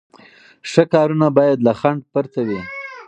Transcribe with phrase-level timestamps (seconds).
[0.71, 2.61] ښه کارونه باید له خنډ پرته وي.